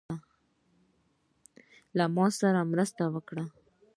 له 1.97 2.05
ماسره 2.15 2.61
مرسته 2.71 3.03
وکړه. 3.13 3.43